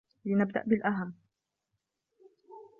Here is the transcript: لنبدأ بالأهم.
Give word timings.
لنبدأ 0.25 0.63
بالأهم. 0.67 1.13